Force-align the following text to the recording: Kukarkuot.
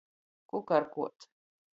Kukarkuot. 0.49 1.17